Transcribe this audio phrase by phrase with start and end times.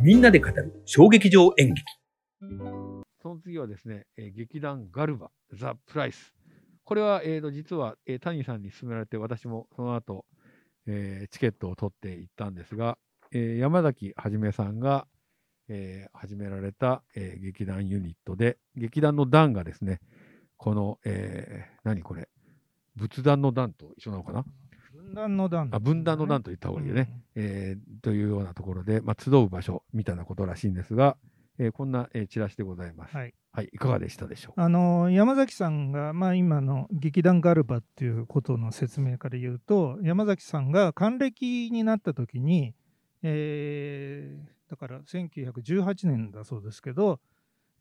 [0.00, 1.82] みんなで語る小劇場演劇
[3.22, 6.32] その次はですね、えー劇団ガルバ、ザ・プライス。
[6.84, 10.24] これは、えーと実は、えー谷さんに勧められて、私もその後、
[10.86, 12.98] えーチケットを取って行ったんですが、
[13.32, 15.06] えー山崎はじめさんが、
[15.68, 20.00] えー始められた、えー劇団ユニットで、劇団の団がですね、
[20.56, 22.28] この、えー何これ、
[22.96, 24.44] 仏壇の団と一緒なのかな、
[24.96, 27.22] 分断の段、あ分断の団と言った方がいいよね。
[27.34, 31.16] えーというようなところで、まあ、集う場所みたいなことらしいんですが、
[31.58, 33.16] えーこんな、えーチラシでございます。
[33.16, 33.34] はい。
[33.52, 34.56] はい、いかがでしたでしょう？
[34.56, 34.64] か。
[34.64, 42.74] あの山崎さんが、まあ、今の劇団ガルバっていうことの説明から言うと山崎さんが還暦になった時に、
[43.22, 47.20] えーだから1918年だそうですけど、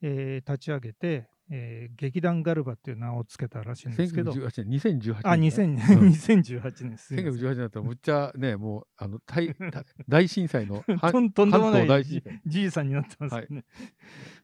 [0.02, 4.32] えー立ち上げて、えー劇団ガルバっていう名を付けたらしいんですけど。
[4.32, 5.22] 1918年、2018年。
[5.24, 6.08] あ2000うん。
[6.10, 7.42] 2018年すいません。
[7.42, 12.22] 1918年だったらむっちゃね、もうあの大大大震災のは とんとんでもないじ
[12.66, 13.64] いさんになってますね。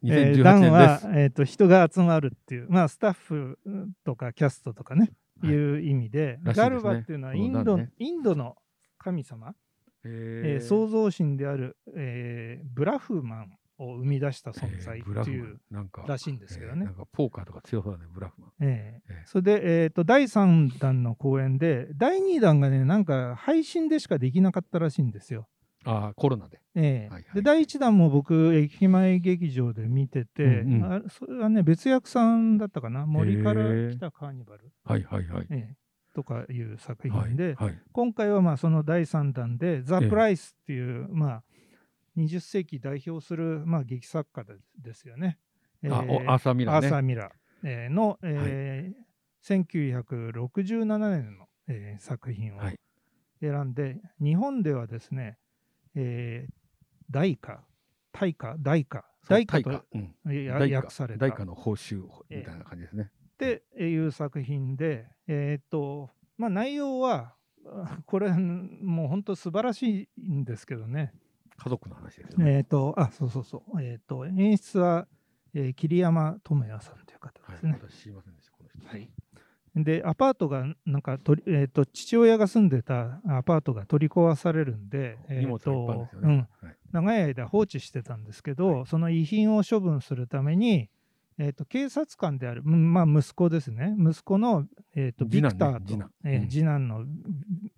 [0.04, 3.60] え2018ー、団年はです。、えー、と人が集まるっていう、まあ、スタッフ
[4.04, 5.52] とかキャストとかね、はい。
[5.52, 6.54] いう意味で、ですね。
[6.56, 8.56] ガルバっていうのはインド,、ねインドの
[8.98, 9.56] 神様、
[10.04, 18.52] ええー創造神である、えーブラフマンを生み出した存在っていう、なんからしいんですけどねえーなんかポーカーとか強そうだね、ブラフマン。
[18.62, 25.48] えーえーそれで、えー、と第3弾の公演で第2弾がねなんか配信でしかできなかったらしいんですよ。
[25.84, 26.60] ああ、コロナで。
[26.76, 33.06] ええはいはいで第1弾も僕駅前劇場で見てて、うんうんあそれはね別役さんだったかな？
[33.06, 35.48] 森から来たカーニバル、はいはいはい。
[35.50, 35.76] ええ
[36.14, 37.80] とかいう作はい品で、はい。
[37.94, 41.44] 今回はまあその第3弾で「ザ・ええプライスっていう、まあ、
[42.18, 45.38] 20世紀代表する、まあ、劇作家でですよね。
[45.84, 46.88] あ、ええおアーサーミラーね。
[46.88, 47.32] アーサー・ミラー、
[47.64, 49.12] えーの、えー
[49.44, 52.80] 1967年の、えー作品をはい
[53.42, 55.38] 選んで、日本ではですね、
[55.96, 56.54] えー
[57.10, 57.66] 大化、
[58.14, 63.10] 大化、大化、大化とうん訳された大化の報酬みたいな感じですね。
[63.34, 67.36] っていう作品で、えーっと、まあ内容は、
[67.66, 71.14] あ これ、もう本当素晴らしいんですけどね。
[71.64, 72.52] 家族の話ですよね。
[72.58, 73.82] えーっと、あ、そうそうそう。
[73.82, 75.08] えーっと、演出は、
[75.54, 77.80] えー桐山智也さんという方はいですね。
[77.90, 78.88] 私知りませんでした、この人。
[78.88, 79.10] はい。
[79.76, 86.50] で、アパートが、なんかとり、えー、と父親が住んでたアパートが取り壊されるんで、荷物がいっぱいあるんですようんね。
[86.62, 90.90] はい長い間放置してたんですけど、その遺品を処分するために、
[91.38, 97.06] えー、と警察官である、うんまあ、息子ですね、息子の、えー、とビクターと、次男えーうん次男の、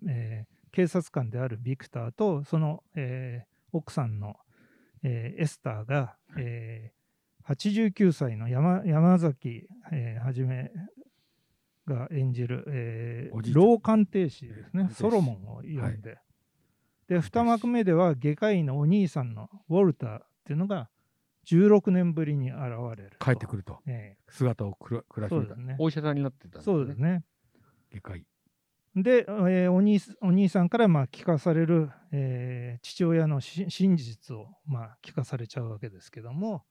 [0.08, 4.36] えー警察官であるビクターと、その、えー奥さんの、
[5.02, 6.94] えーエスターが、えー
[7.46, 10.70] 89歳の山山崎、えーはじめ
[11.86, 16.18] が演じる、えー老鑑定士ですねソロモンを読んで、
[17.08, 20.88] で、2幕目では外科医のお兄さんのウォルターっていうのが
[21.46, 22.60] 16年ぶりに現
[22.96, 23.24] れると。
[23.24, 23.80] 帰ってくると。
[23.86, 26.98] え姿をくら暮らしてたそうですねお医者さんになってたんえそうです。
[26.98, 27.24] ね。
[27.92, 28.26] 外科医。
[28.96, 36.64] で、えーお兄お兄さんからまあ聞かされる、えー父親のし真実をまあ聞かされちゃうわけですけども、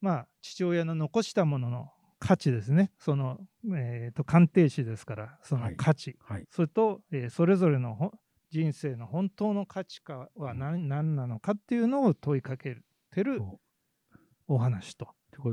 [0.00, 3.38] まあ、父親の残したものの価値ですね、その、
[3.76, 6.46] えーと鑑定士ですから、その価値、はい。
[6.50, 8.12] それと、えーそれぞれのほ
[8.50, 12.76] 人生の本当の価値かは何,、何なのかっていうのを問いかけ
[13.10, 13.58] てるそ
[14.46, 15.08] お話と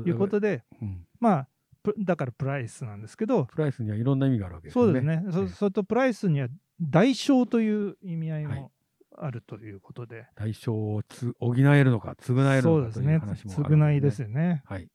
[0.06, 1.06] いうことで、うん。
[1.18, 1.50] まあ、プ
[1.98, 4.92] だからプライスなんですけど、プライスにはいろんな意味があるわけですよね。
[4.92, 6.48] そうですね、そええそれとプライスには
[6.80, 8.72] 代償という意味合いはいも
[9.16, 14.62] あるということで、代償をつ補えるのか、償えるのかという話、もあるの償いですよね。
[14.64, 14.88] はい。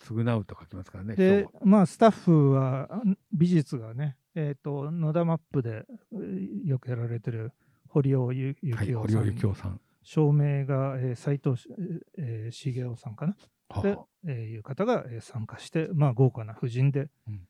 [0.00, 1.14] 償うと書きますからね。
[1.14, 7.52] でまあ、スタッフはん美術がね、えー、と野田マップでうよくやられてる
[7.88, 9.80] 堀尾ゆはい、幸男堀尾さん、幸男さん。
[10.02, 11.68] 照明が、えー、斉藤し、
[12.16, 13.36] えー茂雄さんかな、
[13.82, 17.40] ではあ、えーいう方が、えー参加して、まあ、豪華な布陣で、うん。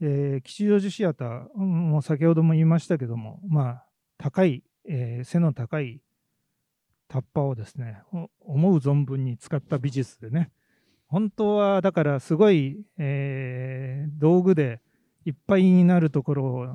[0.00, 3.86] えー吉祥寺シアター、うんもう先ほども言いましたけども、まあ、
[4.18, 6.00] 高い、えー背の高い
[7.08, 10.50] タッパーをですね、お思う存分に使った美術でね、
[11.06, 14.80] 本当はだからすごい、えー道具で
[15.24, 16.66] いっぱいになるところを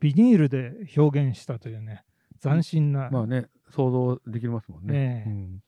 [0.00, 2.04] ビニールで表現したというね、
[2.42, 5.24] 斬新な、まあね、想像できますもんね。
[5.24, 5.30] ええ。
[5.30, 5.62] うん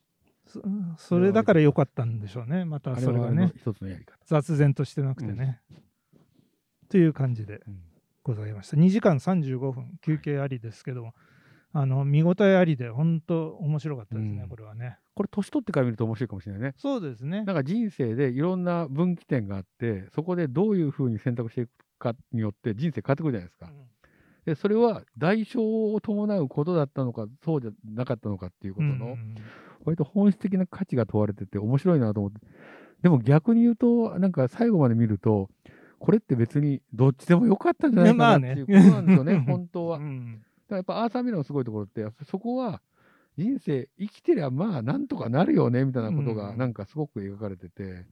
[0.97, 3.53] そそれだから良かったんでしょうね、またそれがね。
[3.57, 4.19] 一つのやり方。
[4.27, 5.61] 雑然としてなくてね。
[6.89, 7.81] という感じでうん
[8.23, 8.77] ございました。
[8.77, 11.15] 2時間35分、休憩ありですけども、
[11.73, 14.99] あの見応えありで、本当面白かったですね、うんこれはね。
[15.15, 16.75] これ、年取ってから見ると面白いかもしれないね。
[16.79, 17.45] そうですね。
[17.45, 23.71] なんか人生でいろんな分岐点があって、そこでどういうふうに選択していくかによって人生変わってくるじゃないですか。
[24.47, 29.35] でそれは代償を伴うことだったのか、そうじゃなかったのかっていうことの、うん
[29.85, 32.41] 割と本質的な価値が問われてて面白いなと思って。
[33.03, 35.51] でも逆に言うと、なんか最後まで見ると、
[35.99, 39.99] これって別にどっちでもよかったんじゃないかなっていうことなんですよね、 本当は。
[39.99, 42.81] だかうんらやっぱアーサー・ミラーのすごいところって、やっぱそこは
[43.37, 48.07] 人生生きてりゃまあなんとかなるよねみたいなことうんがなんかすごく描かれてて、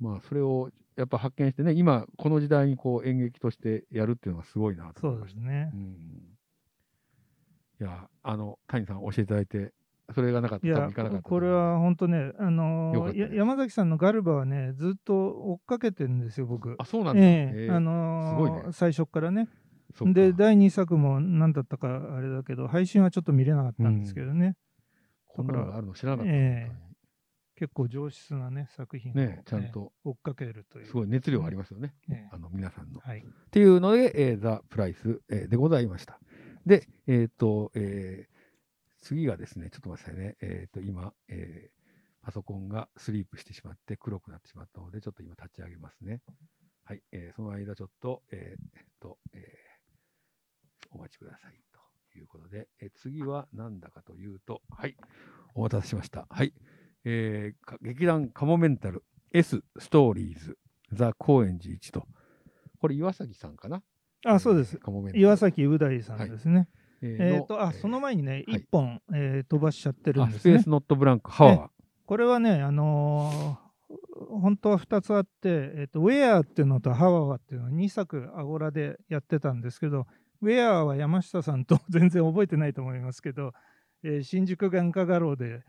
[0.00, 5.40] まあそれをやっぱ発見してね、今この時代にこう演劇としてやるっていうのがすごいなとそ思いうました。
[5.40, 5.76] ですねう。
[5.76, 6.36] ん
[7.80, 9.72] いや、あの、谷さん教えていただいて、
[10.14, 10.90] それがなかったいや
[11.22, 16.76] これは本当ね、あのよかったですや山崎さんのガルバはね、ずっと追っかけてるんですよ、僕。
[16.78, 17.22] あ、そうなんだ。
[17.22, 19.48] ええへえあのーね最初からね。
[20.12, 24.56] で、第2作も何だったかあれだけど、配信はちょっと見れなかったんですけどね、
[25.26, 26.32] こんなのがあるの知らなかった。
[26.32, 26.90] ええ
[27.56, 30.86] 結構上質なね、作品を、ねちゃんえと、え追っかけるという。
[30.86, 31.92] すごい熱量がありますよね。
[32.10, 33.00] ええあの、皆さんの。
[33.00, 33.22] っはい。
[33.50, 36.18] ていうので、えーザ・プライス、えーでございました。
[36.64, 38.39] で、えっ、と、えー
[39.00, 40.36] 次がですね、ちょっと待ってくださいね。
[40.40, 41.80] えっ、と、今、えー
[42.22, 46.20] パソコンがスリープしてしまって黒くなってしまったので、ちょっと今立ち上げますね。
[46.84, 47.02] はい。
[47.12, 51.62] えーその間ちょっと、えーえっと、えーお待ちください
[52.12, 54.98] ということで、えー次は何だかというと、はい。
[55.54, 56.26] お待たせしました。
[56.28, 56.52] はい。
[57.06, 59.02] えーか劇団カモメンタル
[59.32, 60.58] S ストーリーズ
[60.92, 62.06] ザ・高円寺一と。
[62.82, 63.82] これ岩崎さんかな？
[64.26, 64.82] あ、そうですえー。
[64.82, 66.68] カモメンタル岩崎う大さんですね。
[66.74, 70.68] えーのえっ、と、あ、その前にね、はい一本、えー飛ばしちゃってるんあですねスペース。
[70.68, 71.68] ノットブランク、ハワー。
[72.06, 73.70] これはね、あのー
[74.28, 80.06] 本当は2つあって、えっとウェアっていうのとハワワっていうのを2作アゴラでやってたんですけど、
[80.42, 83.52] ウェアは山下さんと 全然覚えてないと思いますけど、
[84.04, 85.62] えー新宿眼科画廊で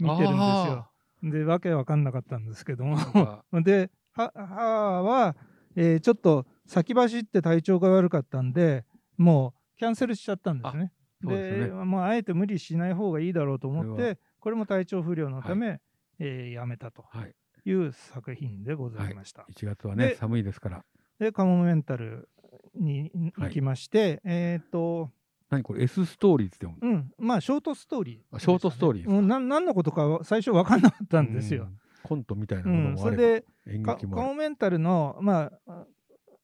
[0.00, 0.90] 見てるんですよあ。
[1.22, 2.96] で、わけわかんなかったんですけども。
[3.62, 5.36] で、はハワワは、
[5.76, 8.84] えーちょっと先走って体調が悪かったんで、
[9.16, 10.92] もうキャンセルしちゃったんですね。
[11.22, 15.80] でねもうあえて無理しない方がいいだろうと思って、これも体調不良のため、
[16.18, 17.34] えーやめたとはい。
[17.64, 19.46] いう作品でございました。
[19.50, 20.84] 1月はね、で寒いですから。
[21.18, 22.28] で、カモメンタル
[22.74, 25.10] にはい行きまして、えっ、と、
[25.48, 31.62] 何これ ?S ストーリーズって読むうん、まあ、ショートストーリーね、あショートストーリーうんな何のことかは最初分かんなかったんですよ。
[31.62, 33.44] うんコントみたいなうん、ものもあれば、それで。
[33.82, 35.86] カモメンタルの、まあ、あ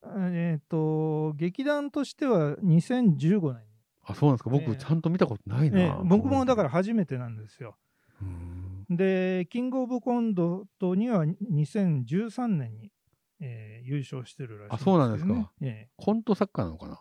[0.05, 3.63] えっ、と、劇団としては2015年
[4.03, 4.49] あ、そうなんですか。
[4.53, 4.65] ええ。
[4.65, 5.79] 僕、ちゃんと見たことないな。
[5.79, 7.75] ええ僕もだからカ初めてなんですよ。
[8.89, 12.91] で、キングオブコントには2013年に、
[13.39, 15.51] えー優勝してるらしいんあそうなんですか。
[15.61, 16.99] えコント作家なのかな？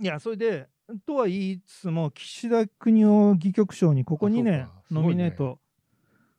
[0.00, 0.68] えいや、それで、
[1.04, 5.58] とは言いつつも、岸田邦夫戯曲賞にここ2あ年ノミネート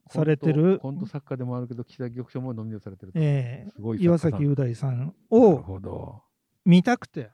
[0.09, 3.19] されてる、コント作家でもあるけど、岸田玉賞もノミネートされてると。
[3.19, 3.69] ええ。
[3.71, 6.21] すごい岩崎う大さんなるをほど。
[6.65, 7.31] 見たくて、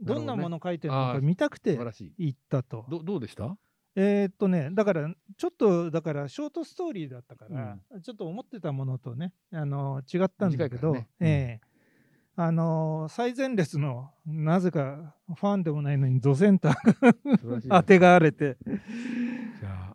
[0.00, 1.78] どんなもの書いてるのか見たくて。
[2.18, 2.86] 行ったと。
[2.88, 3.56] どどうでした？
[3.94, 11.08] えーっとね、だから、ちょっと、だから、ショートストーリーだったから、ちょっと思ってたものとね、あの違ったんだけど、ね。
[11.20, 11.26] うん。
[11.26, 11.72] ええ。
[12.34, 17.68] あの最前列の、なぜかファンでもないのに、ドセンター。
[17.68, 18.56] 当てがわれて、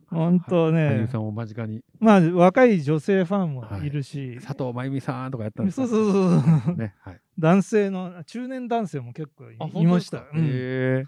[0.09, 7.21] 本当ね俳優さ、んを間近に、まあ、若い女性ファンもいるし、佐藤真由美さんとかやったんですかそうそうそうそう、ね、はい。
[7.37, 10.25] 男性の、中年男性も結構いました。
[10.33, 11.05] うんへえ。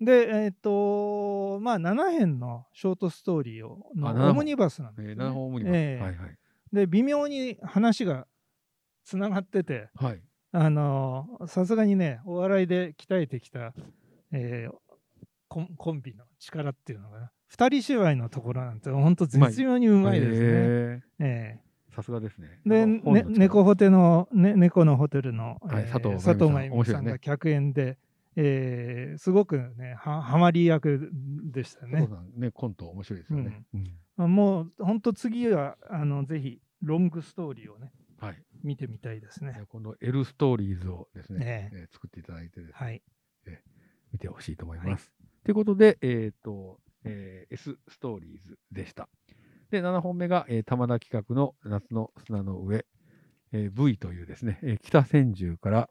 [0.00, 5.76] で、えーっと、まあ、7編のショートストーリーをのあ7本オムニバスなんですえー、よね、7本無理ます。
[5.76, 6.38] ええはいはい。
[6.72, 8.26] で、微妙に話が
[9.04, 10.22] つながってて、はい。
[10.54, 13.72] あのーさすがにね、お笑いで鍛えてきた、
[14.32, 14.74] えー
[15.48, 17.30] コンコンビの力っていうのかな。
[17.52, 20.36] 二人芝居のところなんて、本当絶妙にうまいですね。
[20.38, 22.48] へえーさすがですね。
[22.64, 27.98] えで、ね猫ホテの、ね、猫のホテルの、はいえー佐藤真由美さんが客演で、
[28.36, 31.10] えーすごくね、ははまり役
[31.52, 33.64] でしたねね、コント面白いですよね。
[33.74, 38.42] うんもう本当次は、あの、ぜひ、ロングストーリーをね、はい。
[38.62, 39.66] 見てみたいですねじゃあ。
[39.66, 43.02] 今度 L ストーリーズをですね、ええー作っていただいてはい。
[44.12, 45.12] 見てほしいと思いはいます。
[45.44, 49.08] ということで、えっ、と、えー S ストーリーズでした。
[49.70, 52.84] で、7本目が、えー玉田企画の夏の砂の上、
[53.52, 55.90] えー V というですね、えー北千住から、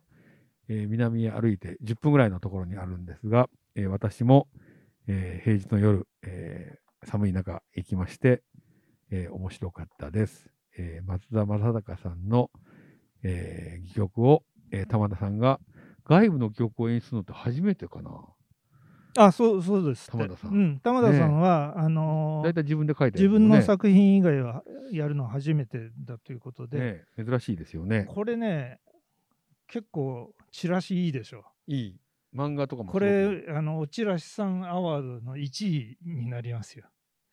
[0.67, 4.47] えー南へ歩いて10分ぐらいのところにあるんですが、えー私も、
[5.07, 8.43] えー平日の夜、えー寒い中行きまして、
[9.09, 10.49] えー面白かったです。
[10.77, 12.51] えー松田正隆さんの、
[13.23, 15.59] えー戯曲を、えー玉田さんが
[16.05, 18.11] 外部の曲を演出するのって初めてかな。
[19.17, 20.09] あ、そう、そうです。
[20.09, 28.05] 玉田さんうん、玉田さんは、あのー大体自分で書いて自分のね作品以外はやるのは初めてだということで、ね珍しいですよね。
[28.07, 28.79] これね、
[29.67, 31.43] 結構、チラシいいでしょ。
[31.67, 31.99] いい。
[32.35, 36.85] 漫画とかもこれ、あの、おちらしさんアワードの1位になりますよ。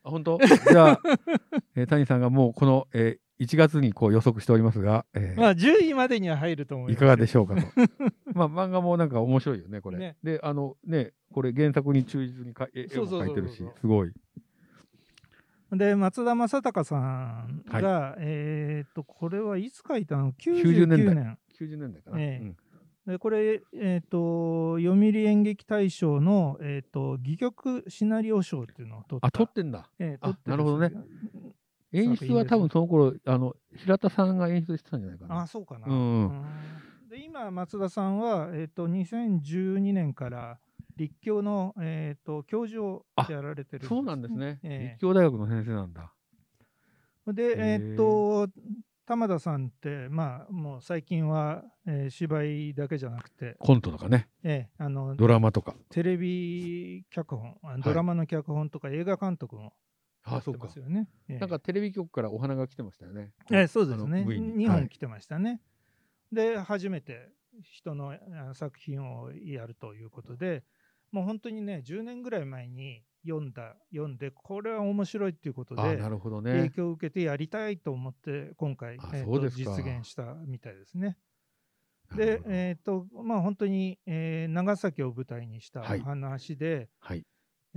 [0.02, 0.38] あ本当？
[0.38, 1.00] じゃあ、
[1.76, 6.96] えー谷さんがもうこの、えー1月にこう予測しておりますが、えーまあ、10位までには入ると思います。
[6.96, 7.62] いかがでしょょうかと。
[8.34, 9.98] まあ漫画もなんか面白いよね、これ。
[9.98, 14.08] ねで、あのね、これ原作に忠実にか絵絵もそうそうそうそう描いてるし、すごい。
[14.08, 15.76] う。
[15.76, 21.38] で、松田正隆さんが、えっと、これはいつ書いたの？90年 ?99 代年。
[21.60, 22.20] 90年代かな。
[22.20, 22.56] ええうん
[23.08, 29.28] でこれ、えっと読売演劇大賞の、えっと戯曲シナリオ賞っていうのを取った。
[29.28, 29.88] あ、撮ってんだ。
[29.98, 30.92] ええあ取ってなるほどね
[31.92, 35.40] 演出は多分その頃、あの、平田さんが演出してたんじゃないかな。
[35.42, 35.86] あそうかな。
[35.86, 36.44] うんうん
[37.08, 40.58] で今、松田さんは、えっと2012年から
[40.96, 44.60] 立教の、えっと教授をあやられてるそうなんですね。
[44.62, 46.12] ええ立教大学の先生なんだ。
[47.26, 48.48] で、へえっと
[49.06, 55.74] 玉田さんって、まあ、もう最近は、えー芝居だけじゃなくて、コントとかね、ええあのドラマとか。
[55.88, 59.70] テレビ脚本、ドラマの脚本とか映画監督もや
[60.36, 60.64] あ、そうか。
[60.66, 61.08] ますよね。
[61.28, 63.32] ええなんかテレビ局からお花が来てましたよね。
[63.50, 64.20] ええそうですね。
[64.20, 65.60] あの V に2はい本来てましたね。
[66.32, 67.32] で、初めて
[67.62, 70.64] 人のあ作品をやるということで、
[71.10, 76.70] もう本当にね、10年ぐらい前に読んだ、読んで、これは面白いっていうことあ、で、なるほど影ね。
[76.70, 81.16] 響を受けてやりたいと思って、今回、あえー実現したみたいですね。
[82.16, 87.24] でえっ、と、まあ本当に、えー長崎を舞台にしたはい話で、はい。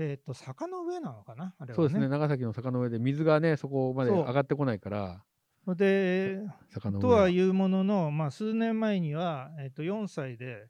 [0.03, 1.53] えっ、と、坂の上なのかな？
[1.57, 1.73] あれはね。
[1.75, 2.07] そうですね。
[2.07, 5.23] 長崎の坂の上で水がね、そこまで上がってこないから、
[5.67, 6.39] で、
[6.69, 10.67] 坂の上とはいうものの、まあ、数年前には、えっと4歳で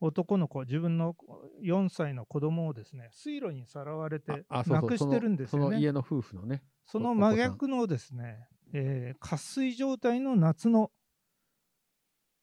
[0.00, 1.14] 男の子、自分の
[1.62, 5.64] 4歳の子供をですね、水路にさらわれて亡くしてるんですよね。
[5.66, 6.62] その家の夫婦のね。
[6.86, 10.90] そのお真逆のですね、えー渇水状態の夏の、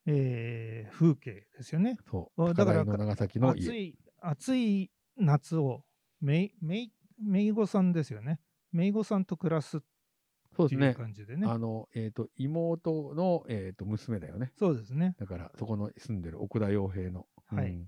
[0.05, 1.97] えー風景ですよね。
[2.09, 2.53] そう。
[2.53, 3.67] だから長崎の家。
[3.67, 5.83] 暑い、暑い夏を
[6.21, 8.39] めい、めい、めいごさんですよね。
[8.71, 10.93] めいごさんと暮らすっていうそうですね。
[10.93, 11.47] 感じでね。
[11.47, 14.51] あの、えっ、と、妹の、えっ、と、娘だよね。
[14.57, 15.15] そうですね。
[15.19, 17.27] だから、そこの住んでる奥田洋平の。
[17.47, 17.87] はいうん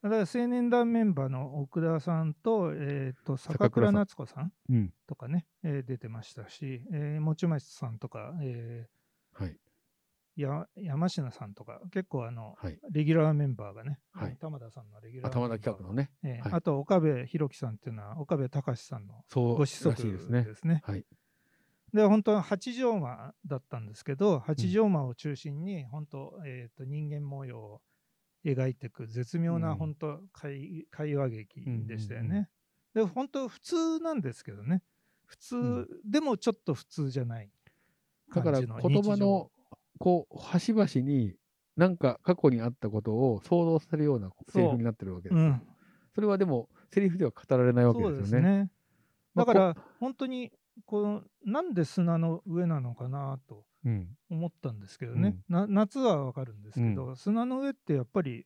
[0.00, 4.94] だから青年団メンバーの奥田さんと,、えー、と坂倉夏子さんうん。
[5.08, 8.86] とかね、えー出てましたし、えー、持町さんとか、え
[9.32, 9.56] はい。
[10.38, 12.78] ーや山科さんとか、結構あの、はい。
[12.90, 16.10] レギュラーメンバーがね、はい玉田さんのレギュラーメンバー頭田企画のね。
[16.22, 20.44] はいえーあと岡部弘樹さんっていうのは岡部隆さんのご子息ですね。
[20.44, 20.82] ですね。
[20.84, 21.04] はい。
[21.92, 27.80] で、本当は八丈間だったんですけど、八丈間を中心に、本当、えー、と人間模様を
[28.44, 32.50] 描いていく絶妙うなん本当、会会話劇でしたようんうんうんね。
[32.94, 34.82] で、本当普通なんですけどね。
[35.24, 37.50] 普通、んでもちょっと普通じゃない
[38.34, 39.50] だから言葉の
[39.98, 41.34] こう端々に
[41.76, 45.44] なんか過去にあったことを想像させるようなセリフになってるわけですよ。
[45.44, 45.62] うん、
[46.14, 48.20] それはでもセリフでは語られないわけそうでよね。
[48.20, 48.70] ですすね。
[49.34, 50.52] まあだから、本当に
[50.86, 54.08] このなんで砂の上なのかなとうん。
[54.28, 58.44] 思ったんですけどね、な夏はわかるんですけど、砂の上ってやっぱり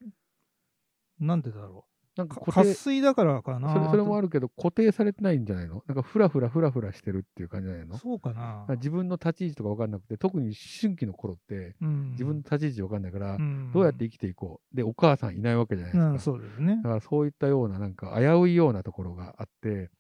[1.19, 5.83] なんでだろなんうか渇水だからかなそれそれもあるるけど固定されてないんじゃないの？
[5.87, 7.97] なんかフラフラフラフラしてるっていう感じじゃないの？
[7.97, 12.11] そうかな、自分の立ち位置とか分かんなくて特に思春期の頃ってうん。
[12.11, 13.73] 自分の立ち位置分かんないから、ん。
[13.73, 14.77] どうやって生きていこう？
[14.77, 16.77] でお母さんいないわけじゃないですか、うん、そうですね。
[16.77, 19.91] だからそういったようななんか危ういようなところがあって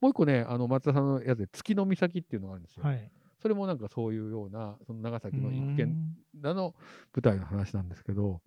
[0.00, 3.10] もう一個ねあの松田さんのやつで月の岬っていうのがあるんですよ、はい。
[3.40, 6.42] それもなんかそういうようなその長崎の一見うん。
[6.42, 6.74] らの
[7.14, 8.40] 舞台の話なんですけど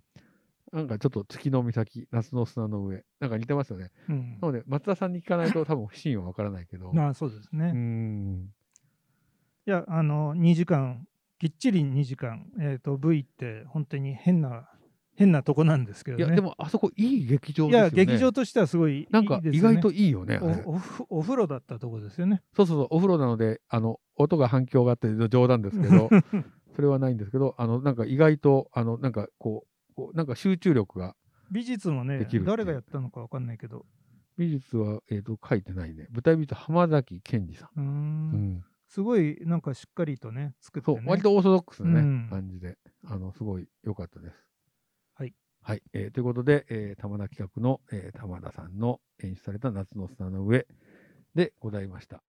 [0.76, 3.06] なんかちょっと月の岬夏の砂の上。
[3.22, 3.92] なんか似てますよね。
[4.10, 4.40] うん。
[4.42, 6.92] なので松田さんに聞かないと多分シーンは分からないけど。
[6.92, 8.50] まあそうですね、うーん。
[9.68, 11.08] いやあの2時間
[11.40, 14.70] きっちり2時間、えー、と V って本当に変な
[15.16, 16.26] 変なとこなんですけどね。
[16.26, 17.98] いやでもあそこいい劇場いですよね。
[17.98, 22.42] や劇場としてはすごいいいなんか意外といいよねおおふお風呂だったとこですよね。
[22.54, 26.10] そうそうそうお風呂なのであの音が反響があって冗談ですけど
[26.76, 31.16] それはないんですけどあのなんか意外とあのなんかこうこうなんか集中力が
[31.52, 33.86] 美術もね誰がやったのかわかんないけど。
[34.38, 36.08] 美術は、えー、と書いてないね。
[36.12, 37.86] 舞台美術浜崎健二さん、うーん。
[37.86, 37.90] う
[38.38, 38.66] ん。
[38.90, 42.28] すごいなんかしっかりとね作ってそうね割とオーソドックスなね、うん。
[42.30, 42.78] 感じで。
[43.08, 44.46] あのすごい良かったです。
[45.14, 45.82] はい、はい。
[45.94, 50.68] えーということで、えー、玉田企画の、えー玉田さんの演出された夏の砂の上
[51.34, 52.22] でございました。